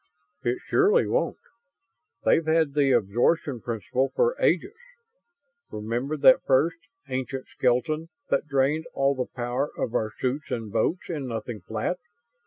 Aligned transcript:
"It 0.41 0.57
surely 0.67 1.05
won't. 1.05 1.37
They've 2.25 2.47
had 2.47 2.73
the 2.73 2.91
absorption 2.91 3.61
principle 3.61 4.11
for 4.15 4.35
ages. 4.39 4.73
Remember 5.69 6.17
that 6.17 6.41
first, 6.41 6.77
ancient 7.07 7.45
skeleton 7.45 8.09
that 8.31 8.47
drained 8.47 8.87
all 8.95 9.13
the 9.13 9.27
power 9.35 9.69
of 9.77 9.93
our 9.93 10.11
suits 10.19 10.49
and 10.49 10.71
boats 10.71 11.07
in 11.07 11.27
nothing 11.27 11.61
flat? 11.61 11.99